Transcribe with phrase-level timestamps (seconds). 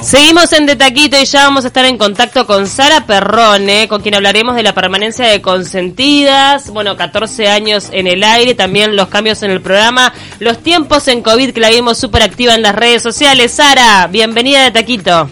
[0.00, 4.00] Seguimos en De Taquito y ya vamos a estar en contacto con Sara Perrone, con
[4.00, 9.08] quien hablaremos de la permanencia de Consentidas, bueno, 14 años en el aire, también los
[9.08, 12.76] cambios en el programa, los tiempos en COVID que la vimos súper activa en las
[12.76, 13.52] redes sociales.
[13.52, 15.28] Sara, bienvenida de Taquito.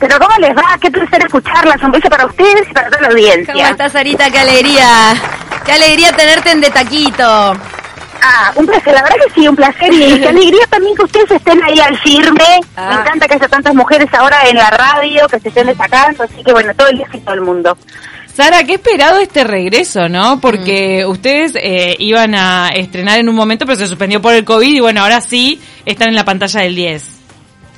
[0.00, 0.76] Pero ¿cómo les va?
[0.80, 1.78] Qué placer escucharla.
[1.78, 3.54] Sonrisa para ustedes y para toda la audiencia.
[3.54, 4.28] ¿Cómo estás, Sarita?
[4.30, 5.14] Qué alegría.
[5.64, 7.56] Qué alegría tenerte en De Taquito.
[8.24, 11.32] Ah, un placer, la verdad que sí, un placer y qué alegría también que ustedes
[11.32, 12.60] estén ahí al firme.
[12.76, 12.90] Ah.
[12.94, 16.42] Me encanta que haya tantas mujeres ahora en la radio que se estén destacando, así
[16.44, 17.76] que bueno, todo el día y todo el mundo.
[18.32, 20.40] Sara, qué esperado este regreso, ¿no?
[20.40, 24.74] Porque ustedes eh, iban a estrenar en un momento, pero se suspendió por el COVID
[24.74, 27.21] y bueno, ahora sí están en la pantalla del 10.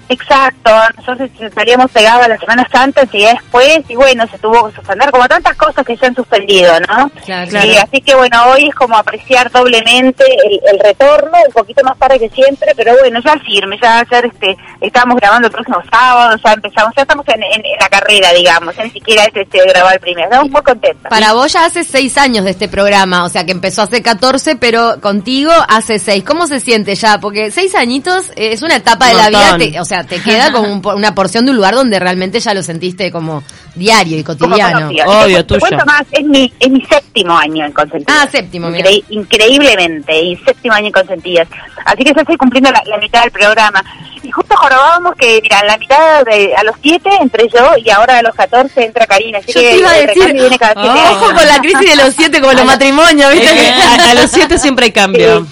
[0.09, 5.11] Exacto, nosotros estaríamos pegados las semanas antes y después, y bueno, se tuvo que suspender,
[5.11, 7.11] como tantas cosas que se han suspendido, ¿no?
[7.25, 7.73] Claro, Y claro.
[7.89, 12.19] así que bueno, hoy es como apreciar doblemente el, el retorno, un poquito más tarde
[12.19, 16.53] que siempre, pero bueno, ya firme, ya ayer este, estábamos grabando el próximo sábado, ya
[16.53, 19.95] empezamos, ya estamos en, en- en la carrera, digamos, ya ni siquiera es este, grabar
[19.95, 21.09] el primero, estamos muy contentos.
[21.11, 24.57] Para vos ya hace seis años de este programa, o sea que empezó hace 14,
[24.57, 26.25] pero contigo hace seis.
[26.25, 27.19] ¿Cómo se siente ya?
[27.21, 30.51] Porque seis añitos eh, es una etapa de la vida, te- o sea, te queda
[30.51, 33.45] como un por- una porción de un lugar donde realmente ya lo sentiste como
[33.77, 34.89] diario y cotidiano.
[35.07, 35.61] Obvio, tuyo.
[35.61, 38.19] cuento más, es mi, es mi séptimo año en Consentidas.
[38.25, 38.91] Ah, séptimo, mira.
[39.11, 41.47] Increíblemente, y séptimo año en Consentidas.
[41.85, 43.85] Así que ya estoy cumpliendo la, la mitad del programa.
[44.23, 48.19] Y justo jorobábamos que, mira, la mitad, de, a los siete entré yo y ahora
[48.19, 49.39] a los 14 entra Karina.
[49.39, 51.13] Así Yo que te iba a decir, viene cada siete Oh.
[51.13, 53.71] Ojo con la crisis de los siete como los matrimonios, ¿viste?
[54.09, 55.47] a, los siete siempre hay cambio.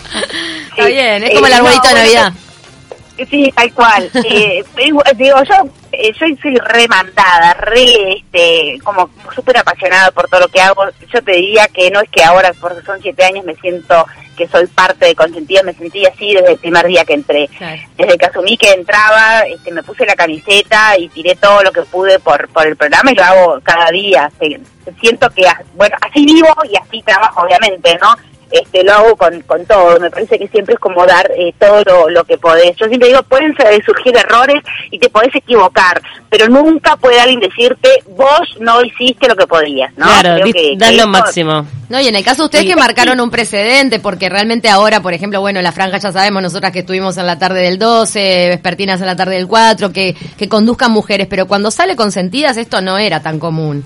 [0.70, 2.32] Está bien, es como el Eh, arbolito no, de bueno, Navidad.
[3.30, 4.10] Sí, tal cual.
[4.24, 5.02] Eh, digo,
[5.44, 5.54] yo
[5.92, 10.84] eh, yo soy remandada, re, este, como súper apasionada por todo lo que hago.
[11.12, 14.48] Yo te diría que no es que ahora, porque son siete años, me siento que
[14.48, 17.48] soy parte de Consentida, me sentí así desde el primer día que entré.
[17.48, 17.82] Claro.
[17.98, 21.82] Desde que asumí que entraba, este, me puse la camiseta y tiré todo lo que
[21.82, 24.30] pude por, por el programa y lo hago cada día.
[24.38, 24.58] Se-
[25.00, 28.14] siento que, bueno, así vivo y así trabajo, obviamente, ¿no?
[28.52, 29.98] Este, lo hago con, con todo.
[29.98, 32.76] Me parece que siempre es como dar eh, todo lo, lo que podés.
[32.76, 37.40] Yo siempre digo, pueden eh, surgir errores y te podés equivocar, pero nunca puede alguien
[37.40, 40.06] decirte, vos no hiciste lo que podías, ¿no?
[40.06, 41.66] Claro, que- dan que lo máximo.
[41.88, 42.70] No, y en el caso de ustedes Sí.
[42.70, 46.42] que marcaron un precedente, porque realmente ahora, por ejemplo, bueno, en la franja ya sabemos,
[46.42, 50.14] nosotras que estuvimos en la tarde del 12, vespertinas en la tarde del 4, que,
[50.38, 53.82] que conduzcan mujeres, pero cuando sale consentidas esto no era tan común.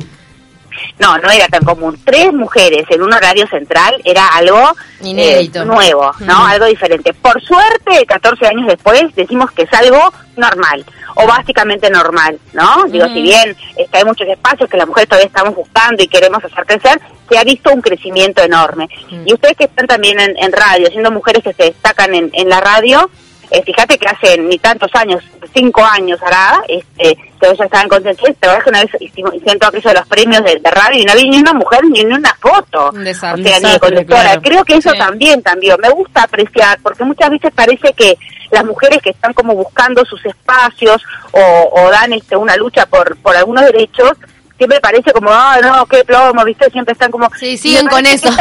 [0.99, 1.99] No, no era tan común.
[2.05, 5.63] Tres mujeres en un horario central era algo Inédito.
[5.63, 6.41] eh, nuevo, ¿no?
[6.41, 6.47] Mm.
[6.47, 7.13] Algo diferente.
[7.15, 10.85] Por suerte, 14 años después, decimos que es algo normal,
[11.17, 12.85] o básicamente normal, ¿no?
[12.89, 16.45] Digo, si bien este, hay muchos espacios que las mujeres todavía estamos buscando y queremos
[16.45, 18.89] hacer crecer, se ha visto un crecimiento enorme.
[19.25, 22.49] Y ustedes que están también en, en radio, siendo mujeres que se destacan en, en
[22.49, 23.11] la radio,
[23.51, 25.23] eh, fíjate que hace ni tantos años,
[25.55, 29.69] cinco años hará, este, que ya estaban consentidas, te que una vez hicimos, hicieron todo
[29.71, 32.34] aquello de los premios de, de radio y no había ni una mujer ni una
[32.41, 32.91] foto.
[32.93, 33.43] Desastre.
[33.43, 34.23] O sea, ni de conductora.
[34.23, 34.43] claro.
[34.43, 34.99] Creo que eso Sí.
[34.99, 35.77] también cambió.
[35.79, 38.17] Me gusta apreciar, porque muchas veces parece que
[38.51, 41.03] las mujeres que están como buscando sus espacios
[41.33, 44.13] o, o dan este, una lucha por, por algunos derechos,
[44.56, 46.71] siempre parece como, ah, no, qué plomo, ¿viste?
[46.71, 47.31] Siempre están como...
[47.39, 48.28] Sí, siguen con eso.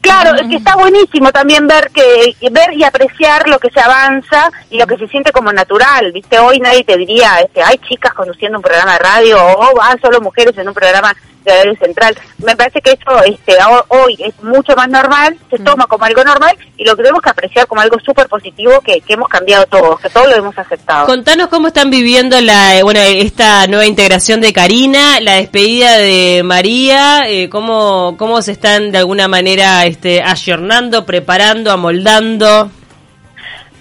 [0.00, 4.50] Claro, es que está buenísimo también ver que ver y apreciar lo que se avanza
[4.70, 6.38] y lo que se siente como natural, ¿viste?
[6.38, 10.20] Hoy nadie te diría, este, hay chicas conduciendo un programa de radio o ah, solo
[10.20, 11.14] mujeres en un programa
[11.48, 12.16] radio central.
[12.44, 16.22] Me parece que eso este, ho- hoy es mucho más normal, se toma como algo
[16.24, 20.00] normal y lo tenemos que apreciar como algo súper positivo que, que hemos cambiado todos,
[20.00, 21.06] que todos lo hemos aceptado.
[21.06, 26.42] Contanos cómo están viviendo la, eh, bueno, esta nueva integración de Karina, la despedida de
[26.44, 32.70] María, eh, cómo, cómo se están de alguna manera este, ayornando, preparando, amoldando.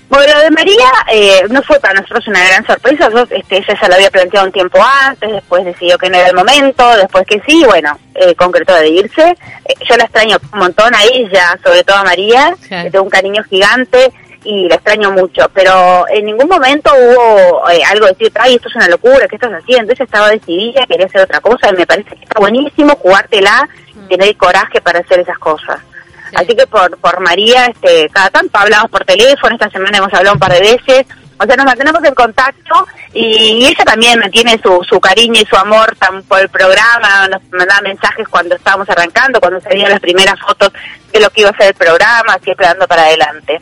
[0.10, 3.10] Bueno, lo de María eh, no fue para nosotros una gran sorpresa.
[3.10, 6.28] Yo, este, ella ya lo había planteado un tiempo antes, después decidió que no era
[6.30, 9.36] el momento, después que sí, bueno, eh, concretó de irse.
[9.66, 12.84] Eh, yo la extraño un montón a ella, sobre todo a María, Claro.
[12.86, 14.12] que tengo un cariño gigante
[14.46, 18.70] y la extraño mucho, pero en ningún momento hubo eh, algo de decir, ay, esto
[18.70, 19.92] es una locura, ¿qué estás haciendo?
[19.92, 23.68] Ella estaba decidida, quería hacer otra cosa y me parece que está buenísimo jugártela,
[24.08, 25.80] tener el coraje para hacer esas cosas.
[26.30, 26.36] Sí.
[26.36, 30.34] Así que por, por María, este, cada tanto hablamos por teléfono, esta semana hemos hablado
[30.34, 31.06] un par de veces,
[31.40, 35.56] o sea, nos mantenemos en contacto y, ella también mantiene su, su cariño y su
[35.56, 40.00] amor tan por el programa, nos mandaba mensajes cuando estábamos arrancando, cuando se veían las
[40.00, 40.72] primeras fotos
[41.12, 43.62] de lo que iba a ser el programa, siempre dando para adelante.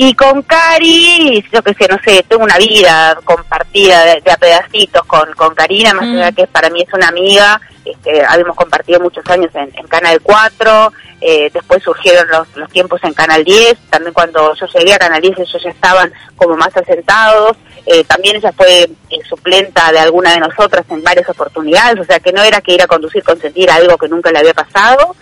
[0.00, 4.36] Y con Cari, yo que sé, no sé, tengo una vida compartida de, de a
[4.36, 6.16] pedacitos con, con Karina, más Mm.
[6.18, 10.20] allá que para mí es una amiga, este, habíamos compartido muchos años en, en Canal
[10.22, 14.98] 4, eh, después surgieron los, los tiempos en Canal 10, también cuando yo llegué a
[14.98, 18.90] Canal 10 ellos ya estaban como más asentados, eh, también ella fue eh,
[19.28, 22.82] suplenta de alguna de nosotras en varias oportunidades, o sea que no era que ir
[22.82, 25.16] a conducir consentir algo que nunca le había pasado.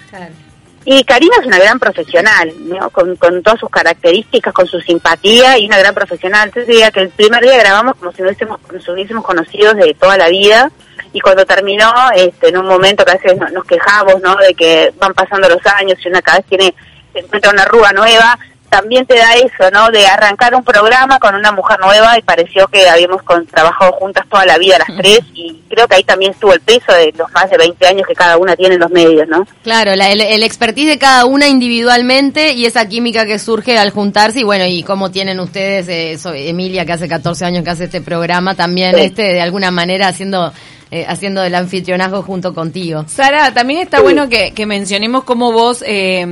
[0.89, 2.91] Y Karina es una gran profesional, ¿no?
[2.91, 6.47] con, con todas sus características, con su simpatía y una gran profesional.
[6.47, 10.29] Entonces diría que el primer día grabamos como si hubiésemos, hubiésemos conocido de toda la
[10.29, 10.71] vida
[11.13, 14.37] y cuando terminó, este, en un momento que a veces nos, quejamos, ¿no?
[14.37, 16.75] De que van pasando los años y una cada vez tiene,
[17.13, 18.39] se encuentra una arruga nueva,
[18.81, 19.91] también te da eso, ¿no?
[19.91, 24.25] De arrancar un programa con una mujer nueva y pareció que habíamos con, trabajado juntas
[24.31, 27.31] toda la vida las tres y creo que ahí también estuvo el peso de los
[27.33, 29.47] más de 20 años que cada una tiene en los medios, ¿no?
[29.63, 33.91] Claro, la, el, el expertise de cada una individualmente y esa química que surge al
[33.91, 37.71] juntarse y bueno, y cómo tienen ustedes, eh, so- Emilia que hace 14 años que
[37.71, 39.03] hace este programa, también Sí.
[39.03, 40.53] este de alguna manera haciendo
[40.89, 43.05] eh, haciendo el anfitrionazgo junto contigo.
[43.09, 46.25] Sara, también está bueno que, que mencionemos cómo vos eh,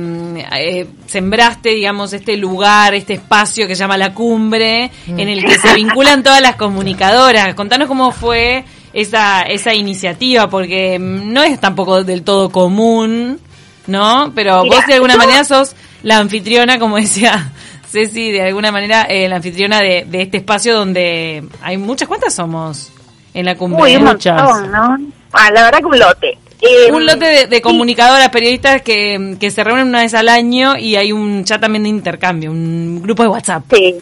[0.57, 5.59] eh, sembraste, digamos, este lugar, este espacio que se llama La Cumbre, en el que
[5.59, 7.53] se vinculan todas las comunicadoras.
[7.53, 8.63] Contanos cómo fue
[8.93, 13.41] esa, esa iniciativa, porque mm, no es tampoco del todo común,
[13.87, 14.31] ¿no?
[14.33, 17.51] Pero Mira, vos de alguna manera sos la anfitriona, como decía
[17.91, 22.33] Ceci, de alguna manera eh, la anfitriona de, de este espacio donde hay muchas, ¿cuántas
[22.33, 22.93] somos
[23.35, 23.83] en La Cumbre?
[23.83, 24.41] Uy, un muchas.
[24.41, 24.97] montón, ¿no?
[25.33, 26.37] Ah, la verdad que un lote.
[26.61, 30.29] Eh, un lote de, de sí, comunicadoras, periodistas que, que se reúnen una vez al
[30.29, 33.63] año y hay un chat también de intercambio, un grupo de WhatsApp.
[33.71, 33.95] Sí.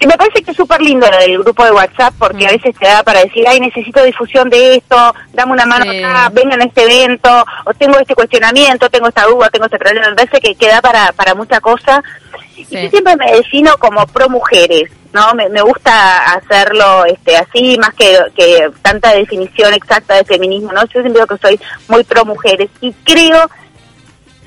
[0.00, 2.74] Y me parece que es súper lindo lo del grupo de WhatsApp porque a veces
[2.76, 5.98] te da para decir, ay, necesito difusión de esto, dame una mano Sí.
[6.02, 10.08] acá, vengan a este evento, o tengo este cuestionamiento, tengo esta duda, tengo este problema.
[10.10, 12.02] Me parece que, que da para, para mucha cosa.
[12.56, 15.34] Y yo siempre me defino como pro mujeres, ¿no?
[15.34, 20.82] Me, me gusta hacerlo este así, más que, que tanta definición exacta de feminismo, ¿no?
[20.82, 23.48] Yo siempre digo que soy muy pro mujeres y creo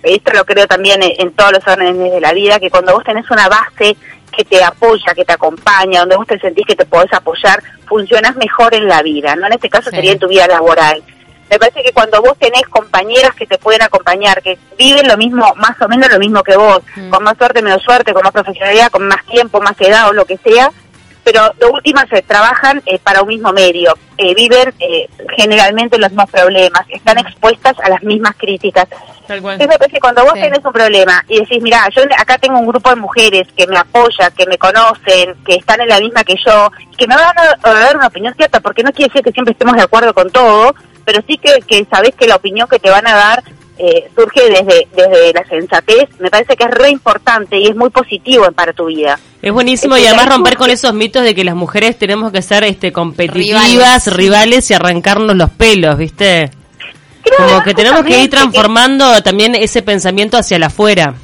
[0.03, 3.03] esto lo creo también en, en todos los órdenes de la vida, que cuando vos
[3.03, 3.95] tenés una base
[4.35, 8.35] que te apoya, que te acompaña, donde vos te sentís que te podés apoyar, funcionás
[8.35, 9.45] mejor en la vida, ¿no?
[9.47, 9.97] En este caso Sí.
[9.97, 11.03] sería en tu vida laboral.
[11.51, 15.53] Me parece que cuando vos tenés compañeras que te pueden acompañar, que viven lo mismo,
[15.57, 17.09] más o menos lo mismo que vos, Mm.
[17.09, 20.23] con más suerte, menos suerte, con más profesionalidad, con más tiempo, más edad o lo
[20.23, 20.71] que sea,
[21.25, 26.09] pero de última se trabajan eh, para un mismo medio, eh, viven eh, generalmente los
[26.09, 28.87] mismos problemas, están expuestas a las mismas críticas.
[29.27, 30.41] Entonces me parece que cuando vos Sí.
[30.41, 33.77] tenés un problema y decís, mira, yo acá tengo un grupo de mujeres que me
[33.77, 37.57] apoya, que me conocen, que están en la misma que yo, que me van a,
[37.61, 40.29] a dar una opinión cierta, porque no quiere decir que siempre estemos de acuerdo con
[40.31, 40.73] todo,
[41.05, 43.43] pero sí que, que sabés que la opinión que te van a dar
[43.77, 47.89] eh, surge desde, desde la sensatez, me parece que es re importante y es muy
[47.89, 49.19] positivo para tu vida.
[49.41, 52.41] Es buenísimo Es y además romper con esos mitos de que las mujeres tenemos que
[52.43, 54.13] ser este competitivas, Rivales.
[54.13, 56.51] rivales, y arrancarnos los pelos, ¿viste?
[57.23, 61.15] Creo Como que tenemos que ir transformando también ese pensamiento hacia la afuera.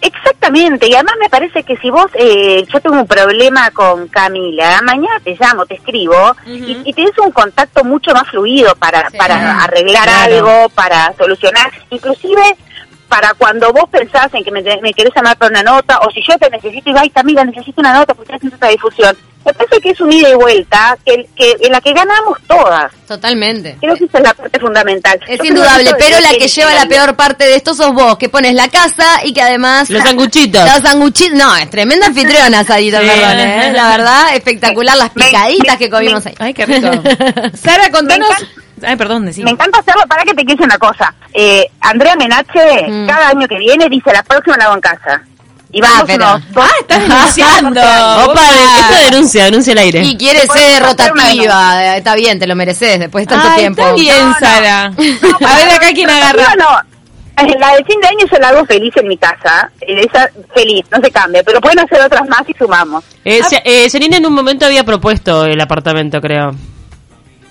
[0.00, 4.80] Exactamente, y además me parece que si vos, eh, yo tengo un problema con Camila,
[4.82, 9.16] mañana te llamo, te escribo, y, y tienes un contacto mucho más fluido para, Sí.
[9.16, 10.34] para arreglar Claro.
[10.34, 12.56] algo, para solucionar, inclusive
[13.12, 16.22] para cuando vos pensás en que me, me querés llamar para una nota, o si
[16.26, 19.14] yo te necesito y vais, Camila, necesito una nota porque estoy haciendo esta difusión.
[19.44, 22.90] Me parece que es un ida y vuelta que, que en la que ganamos todas.
[23.06, 23.76] Totalmente.
[23.80, 25.20] Creo que esa es la parte fundamental.
[25.28, 28.30] Es Yo indudable, pero la que lleva la peor parte de esto sos vos, que
[28.30, 29.90] pones la casa y que además...
[29.90, 30.64] Los sanguchitos.
[30.72, 33.06] Los sanguchitos, no, es tremenda anfitriona, Sarita, Sí.
[33.08, 33.72] perdón, ¿eh?
[33.74, 36.36] La verdad, espectacular las picaditas me- que comimos me- ahí.
[36.38, 36.88] Ay, qué rico.
[37.62, 38.28] Sara, contanos...
[38.82, 39.42] Me Ay, perdón, decí.
[39.42, 41.14] Me encanta hacerlo para que te quede una cosa.
[41.32, 43.06] Eh, Andrea Menache, Mm.
[43.06, 45.22] cada año que viene, dice la próxima la hago en casa.
[45.74, 47.80] Y vamos Ah, pero- unos dos- Ah, estás denunciando.
[48.30, 50.02] Opa, esto denuncia, denuncia al aire.
[50.02, 53.80] Y quiere ser rotativa, eh, está bien, te lo mereces después de tanto Ay, tiempo.
[53.80, 54.38] Está bien, No.
[54.38, 54.90] Sara.
[55.40, 56.54] No, A ver acá quién agarra.
[56.58, 56.78] No, no.
[57.38, 59.70] Eh, La de fin de año yo la hago feliz en mi casa.
[59.80, 61.42] Eh, Esa feliz, no se cambia.
[61.42, 63.02] Pero pueden hacer otras más y sumamos.
[63.24, 66.54] Eh, eh, Janine en un momento había propuesto el apartamento, creo.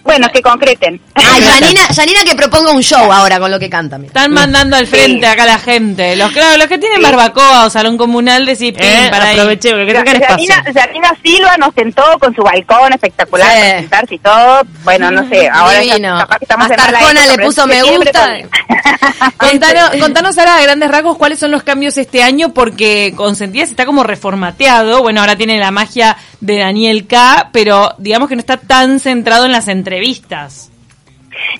[0.03, 0.99] Bueno, que concreten.
[1.15, 1.21] Ah,
[1.59, 3.97] Janina, Janina que proponga un show ahora con lo que canta.
[3.97, 4.07] mira.
[4.07, 6.15] Están mandando al frente acá la gente.
[6.15, 9.37] Los claro, los que tienen barbacoa o salón comunal, decís, pim, Eh, para ahí.
[9.37, 10.55] aproveché, porque creo que espacio.
[10.73, 13.59] Yanina, Silva nos sentó con su balcón espectacular Sí.
[13.61, 14.61] para sentarse y todo.
[14.83, 16.17] Bueno, no sé, ahora ya Divino.
[16.17, 18.25] capaz que estamos en Hasta mala Arjona época, le pero puso en me septiembre gusta.
[18.25, 18.49] también.
[19.37, 23.85] Contanos, contanos ahora a grandes rasgos cuáles son los cambios este año, porque Consentidas está
[23.85, 25.01] como reformateado.
[25.01, 29.45] Bueno, ahora tiene la magia de Daniel K, pero digamos que no está tan centrado
[29.45, 30.67] en las entrevistas.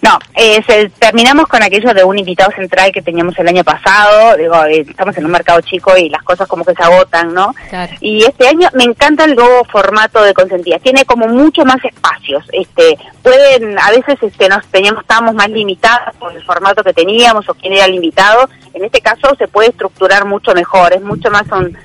[0.02, 4.36] No, eh, se- terminamos con aquello de un invitado central que teníamos el año pasado.
[4.38, 7.56] Digo, eh, estamos en un mercado chico y las cosas como que se agotan, ¿no?
[7.70, 7.94] Claro.
[8.02, 10.82] Y este año me encanta el nuevo formato de consentidas.
[10.82, 12.44] Tiene como mucho más espacios.
[12.52, 17.48] Este, pueden, a veces este, nos teníamos, estábamos más limitados por el formato que teníamos
[17.48, 18.50] o quién era el invitado.
[18.74, 20.94] En este caso se puede estructurar mucho mejor.
[20.94, 21.76] Es mucho más un,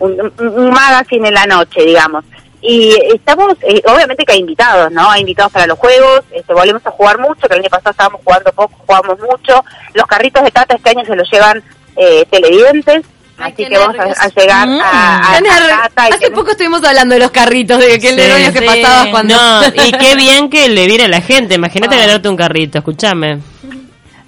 [0.00, 2.24] un, un magazine en la noche, digamos.
[2.62, 5.10] Y estamos, eh, obviamente que hay invitados, ¿no?
[5.10, 8.20] Hay invitados para los juegos, este, volvemos a jugar mucho, que el año pasado estábamos
[8.24, 9.64] jugando poco, jugamos mucho.
[9.94, 11.62] Los carritos de Tata este año se los llevan
[11.96, 13.02] eh, televidentes,
[13.38, 14.80] Ay, así que vamos a, llegar Mm.
[14.80, 16.08] a, a- Tata.
[16.08, 18.16] y Hace poco estuvimos hablando de los carritos, de que Sí.
[18.16, 19.34] nervios que pasabas cuando...
[19.36, 21.54] No, y qué bien que le viene a la gente.
[21.54, 21.98] Imagínate Ah.
[21.98, 23.38] ganarte un carrito, escúchame.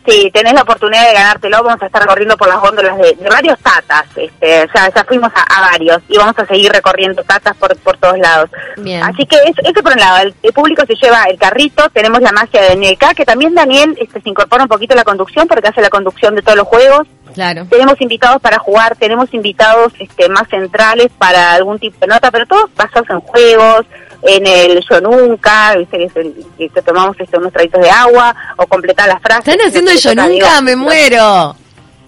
[0.08, 3.28] Sí, tenés la oportunidad de ganártelo, vamos a estar corriendo por las góndolas de, de
[3.28, 7.54] varios tatas, este, ya, ya fuimos a, a varios y vamos a seguir recorriendo tatas
[7.56, 8.48] por, por todos lados.
[8.78, 9.02] Bien.
[9.02, 12.22] Así que eso, eso por un lado, el, el público se lleva el carrito, tenemos
[12.22, 15.04] la magia de Daniel K, que también Daniel este, se incorpora un poquito a la
[15.04, 17.06] conducción porque hace la conducción de todos los juegos.
[17.34, 17.66] Claro.
[17.68, 22.46] Tenemos invitados para jugar, tenemos invitados este, más centrales para algún tipo de nota, pero
[22.46, 23.84] todos basados en juegos,
[24.22, 26.10] en el yo nunca, ¿viste?
[26.56, 29.48] que tomamos este, unos traguitos de agua o completar las frases.
[29.48, 31.56] Están haciendo el yo nunca, digo, me muero.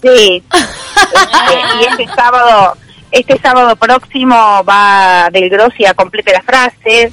[0.02, 0.42] Sí.
[1.00, 2.76] Este, y este sábado,
[3.10, 4.36] este sábado próximo
[4.68, 7.12] va Del Grossi a complete las frases.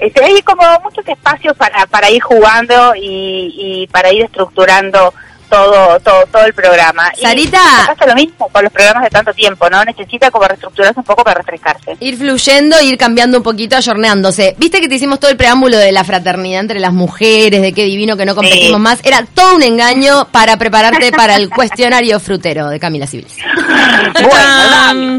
[0.00, 5.14] Este, hay como muchos espacios para, para ir jugando y, y para ir estructurando
[5.48, 7.10] todo, todo, todo el programa.
[7.20, 7.58] Sarita.
[7.84, 9.84] Y pasa lo mismo con los programas de tanto tiempo, ¿no?
[9.84, 11.96] Necesita como reestructurarse un poco para refrescarse.
[12.00, 14.54] Ir fluyendo, ir cambiando un poquito, ayorneándose.
[14.58, 17.84] Viste que te hicimos todo el preámbulo de la fraternidad entre las mujeres, de qué
[17.84, 18.82] divino que no competimos Sí.
[18.82, 19.00] más.
[19.04, 23.34] Era todo un engaño para prepararte para el cuestionario frutero de Camila Cibles.
[24.20, 25.18] Bueno,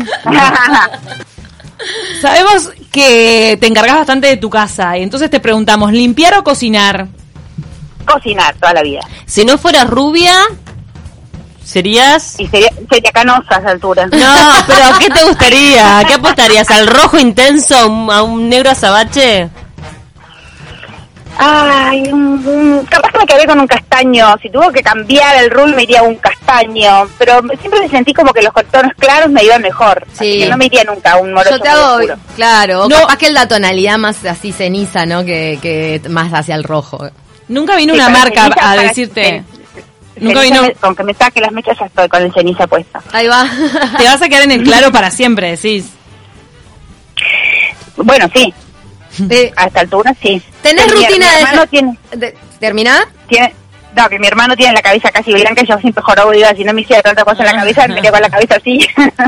[2.22, 7.08] Sabemos que te encargas bastante de tu casa y entonces te preguntamos, ¿limpiar o cocinar?
[8.14, 9.02] Cocinar toda la vida.
[9.26, 10.36] Si no fueras rubia,
[11.64, 12.40] serías...
[12.40, 14.06] Y sería, sería canosa a esa altura.
[14.08, 14.36] No,
[14.68, 16.04] pero ¿qué te gustaría?
[16.08, 16.70] ¿Qué apostarías?
[16.72, 19.50] ¿Al rojo intenso, a un, a un negro azabache?
[21.42, 24.36] Ay, un- un- capaz que me quedé con un castaño.
[24.42, 27.08] Si tuvo que cambiar el rule me iría a un castaño.
[27.18, 30.06] Pero siempre me sentí como que los tonos claros me iban mejor.
[30.14, 30.40] Así Sí.
[30.40, 31.98] que no me iría nunca a un morocho Yo te hago,
[32.36, 32.98] claro, No.
[33.00, 35.24] capaz que la tonalidad más así ceniza, ¿no?
[35.24, 37.08] Que, que más hacia el rojo.
[37.50, 39.44] Nunca vino Sí, una marca a decirte,
[40.18, 43.02] nunca vino, me- Con que me saque las mechas ya estoy con el ceniza puesta.
[43.12, 43.46] Ahí va.
[43.98, 45.86] te vas a quedar en el claro para siempre, decís.
[47.98, 48.54] Bueno, sí,
[49.30, 50.42] Eh, a esta altura sí.
[50.62, 51.42] ¿Tenés mi- rutina mi de...
[51.42, 53.06] hermano tiene, de- ¿Terminá?
[53.28, 53.54] tiene...
[53.96, 56.64] No, que mi hermano tiene la cabeza casi blanca y yo siempre jorobo digo, si
[56.64, 58.80] no me hiciera tanta cosa en la cabeza, me quedo con la cabeza así.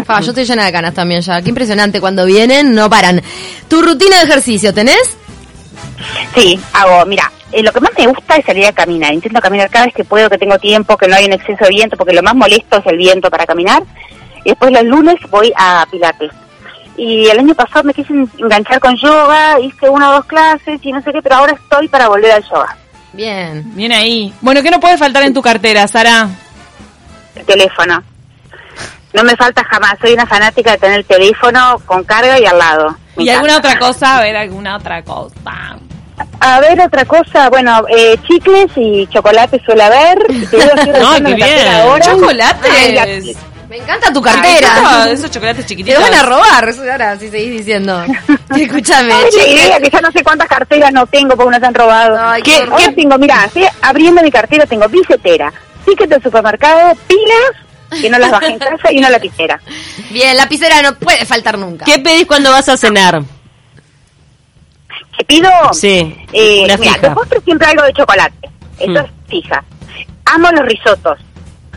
[0.06, 1.42] Fa, yo estoy llena de canas también ya.
[1.42, 2.00] Qué impresionante.
[2.00, 3.22] Cuando vienen, no paran.
[3.68, 5.18] ¿Tu rutina de ejercicio tenés?
[6.36, 9.14] Sí, hago, mira, eh, lo que más me gusta es salir a caminar.
[9.14, 11.70] Intento caminar cada vez que puedo, que tengo tiempo, que no hay un exceso de
[11.70, 13.84] viento, porque lo más molesto es el viento para caminar.
[14.44, 16.32] Y después los lunes voy a Pilates.
[16.98, 20.80] Y el año pasado me quise en- enganchar con yoga, hice una o dos clases
[20.84, 22.76] y no sé qué, pero ahora estoy para volver al yoga.
[23.14, 23.64] Bien.
[23.76, 24.34] Bien ahí.
[24.42, 26.28] Bueno, ¿qué no puede faltar en tu cartera, Sara?
[27.36, 28.04] El teléfono.
[29.14, 32.58] No me falta jamás, soy una fanática de tener el teléfono con carga y al
[32.58, 32.96] lado.
[33.18, 34.18] Me ¿Y alguna otra cosa?
[34.18, 35.78] A ver, alguna otra cosa.
[36.40, 40.20] A ver, otra cosa, bueno, eh, chicles y chocolate suele haber.
[40.50, 41.68] Te revisando qué bien.
[41.68, 42.06] ahora.
[42.06, 42.72] ¡Chocolates!
[42.72, 43.36] Ay,
[43.70, 44.68] Me encanta tu Ay, cartera.
[44.78, 46.02] esos- esos chocolates Te chiquititos.
[46.02, 48.04] van a robar, ahora sí seguís diciendo.
[48.58, 52.18] Escúchame, Ay, idea que ya no sé cuántas carteras no tengo porque nos han robado.
[52.20, 53.18] Ay, ¿Qué, qué tengo?
[53.18, 55.54] Mira, estoy abriendo mi cartera, tengo billetera,
[55.86, 59.60] ticket del supermercado, pilas, que no las bajé en casa, y una lapicera.
[60.10, 61.86] Bien, lapicera no puede faltar nunca.
[61.86, 63.22] ¿Qué pedís cuando vas a cenar?
[65.18, 65.50] ¿Qué pido?
[65.74, 67.10] Sí, Eh, una mira, fija.
[67.10, 68.50] de postre siempre algo de chocolate.
[68.80, 68.98] Eso Mm.
[68.98, 69.64] es fija.
[70.26, 71.20] Amo los risotos.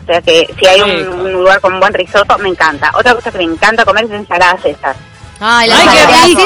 [0.01, 2.91] O sea que si hay un, lugar con buen risotto, me encanta.
[2.93, 4.95] Otra cosa que me encanta comer es ensalada César.
[5.39, 6.41] Ay, la ¡Ay, qué rico!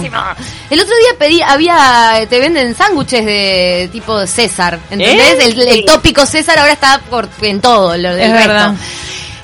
[0.00, 0.36] César.
[0.70, 5.32] El otro día pedí, había, te venden sándwiches de tipo César, ¿entendés?
[5.32, 5.38] ¿Eh?
[5.44, 5.84] El, el Sí.
[5.84, 8.48] tópico César ahora está por, en todo lo del Es resto.
[8.48, 8.74] verdad.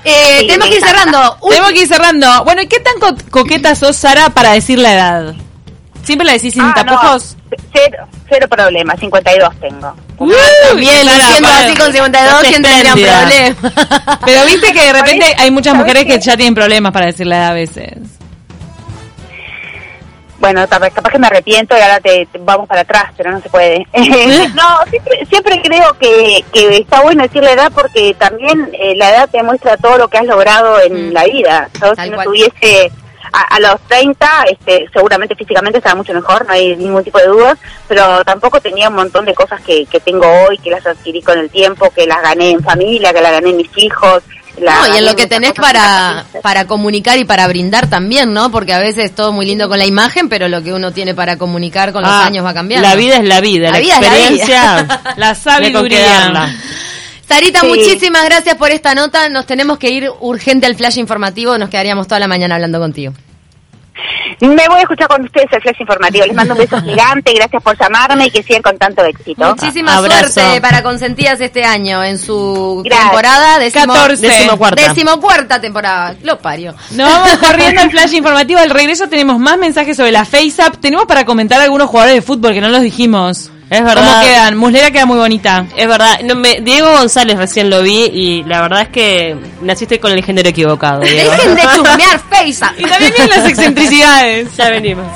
[0.04, 1.36] Eh, Sí, tenemos que ir cerrando.
[1.48, 2.44] Tenemos que ir cerrando.
[2.44, 5.34] Bueno, ¿y qué tan co- coqueta sos, Sara, para decir la edad?
[6.02, 7.36] ¿Siempre la decís sin Ah, tapujos?
[7.50, 9.94] no, cero, cero problema, 52 tengo.
[10.76, 14.18] Bien, luciendo para- así con 52, Estás ¿quién tendría un problema?
[14.24, 17.26] Pero viste que de repente hay muchas ¿Sabés mujeres que ya tienen problemas para decir
[17.26, 17.92] la edad a veces.
[20.38, 23.42] Bueno, capaz, capaz que me arrepiento y ahora te, te- vamos para atrás, pero no
[23.42, 23.86] se puede.
[24.54, 29.10] no, siempre, siempre creo que, que está bueno decir la edad porque también eh, la
[29.10, 31.12] edad te muestra todo lo que has logrado en Mm.
[31.12, 31.68] la vida.
[31.78, 32.26] Yo, Tal si no cual.
[32.28, 32.90] tuviese
[33.32, 37.26] a, a los 30, este, seguramente físicamente estaba mucho mejor, no hay ningún tipo de
[37.26, 37.58] dudas,
[37.88, 41.38] pero tampoco tenía un montón de cosas que, que tengo hoy, que las adquirí con
[41.38, 44.22] el tiempo, que las gané en familia, que las gané en mis hijos.
[44.58, 48.50] la No, y en lo que tenés para, para comunicar y para brindar también, ¿no?
[48.50, 51.36] Porque a veces todo muy lindo con la imagen, pero lo que uno tiene para
[51.38, 52.86] comunicar con los Ah, años va cambiando.
[52.88, 54.18] La vida es la vida, La la, vida es la vida.
[54.18, 55.00] experiencia.
[55.16, 56.54] La hay con qué sabiduría.
[57.34, 57.66] Sarita, Sí.
[57.68, 59.28] muchísimas gracias por esta nota.
[59.28, 61.56] Nos tenemos que ir urgente al flash informativo.
[61.58, 63.12] Nos quedaríamos toda la mañana hablando contigo.
[64.40, 66.24] Me voy a escuchar con ustedes el flash informativo.
[66.24, 69.44] Les mando un beso gigante, gracias por llamarme y que sigan con tanto éxito.
[69.44, 70.30] Muchísima Abrazo.
[70.40, 73.08] suerte para Consentidas este año en su Gracias.
[73.10, 73.58] temporada.
[73.58, 74.26] Décimo, 14.
[74.26, 74.88] Decimocuarta.
[74.88, 76.14] Decimocuarta temporada.
[76.22, 76.74] Lo parió.
[76.92, 78.58] Nos vamos corriendo al flash informativo.
[78.60, 80.76] Al regreso tenemos más mensajes sobre la FaceApp.
[80.80, 83.50] Tenemos para comentar algunos jugadores de fútbol que no los dijimos.
[83.70, 84.14] Es verdad.
[84.14, 84.56] ¿Cómo quedan?
[84.56, 85.64] Muslera queda muy bonita.
[85.76, 90.00] Es verdad, no, me, Diego González recién lo vi y la verdad es que naciste
[90.00, 91.00] con el género equivocado.
[91.02, 91.30] Diego.
[91.30, 92.64] Dejen de chusmear, Face.
[92.78, 94.56] Y también vienen las excentricidades.
[94.56, 95.06] ya venimos.